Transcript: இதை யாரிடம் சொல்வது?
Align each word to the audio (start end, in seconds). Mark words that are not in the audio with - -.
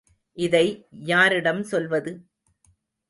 இதை 0.37 0.63
யாரிடம் 1.03 1.63
சொல்வது? 1.63 2.13